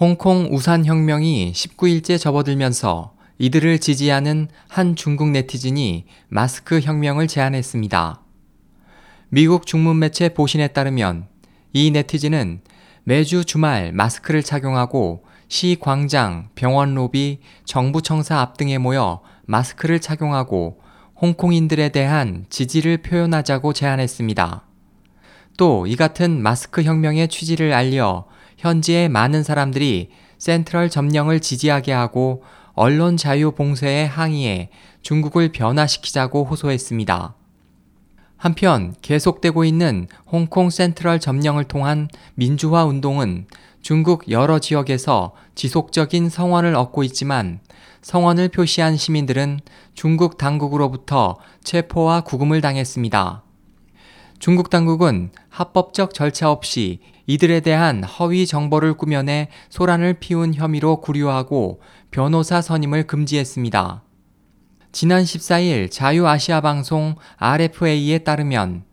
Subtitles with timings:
[0.00, 8.20] 홍콩 우산혁명이 19일째 접어들면서 이들을 지지하는 한 중국 네티즌이 마스크 혁명을 제안했습니다.
[9.30, 11.26] 미국 중문 매체 보신에 따르면
[11.72, 12.60] 이 네티즌은
[13.02, 20.80] 매주 주말 마스크를 착용하고 시 광장, 병원 로비, 정부 청사 앞 등에 모여 마스크를 착용하고
[21.20, 24.64] 홍콩인들에 대한 지지를 표현하자고 제안했습니다.
[25.56, 28.26] 또 이 같은 마스크 혁명의 취지를 알려
[28.58, 32.42] 현지의 많은 사람들이 센트럴 점령을 지지하게 하고
[32.74, 34.70] 언론 자유 봉쇄에 항의해
[35.02, 37.34] 중국을 변화시키자고 호소했습니다.
[38.36, 43.46] 한편 계속되고 있는 홍콩 센트럴 점령을 통한 민주화 운동은
[43.80, 47.60] 중국 여러 지역에서 지속적인 성원을 얻고 있지만
[48.02, 49.60] 성원을 표시한 시민들은
[49.94, 53.42] 중국 당국으로부터 체포와 구금을 당했습니다.
[54.38, 61.80] 중국 당국은 합법적 절차 없이 이들에 대한 허위 정보를 꾸며내 소란을 피운 혐의로 구류하고
[62.12, 64.04] 변호사 선임을 금지했습니다.
[64.92, 68.84] 지난 14일 자유아시아 방송 RFA에 따르면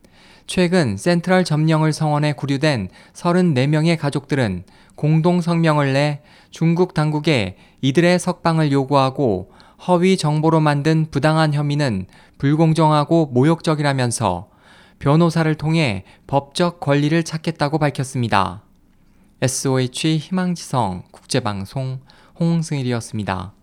[0.47, 4.63] 최근 센트럴 점령을 성원해 구류된 34명의 가족들은
[4.95, 9.51] 공동 성명을 내 중국 당국에 이들의 석방을 요구하고
[9.87, 12.07] 허위 정보로 만든 부당한 혐의는
[12.39, 14.54] 불공정하고 모욕적이라면서
[14.99, 18.63] 변호사를 통해 법적 권리를 찾겠다고 밝혔습니다.
[19.41, 21.99] SOH 희망지성 국제방송
[22.39, 23.53] 홍승일이었습니다.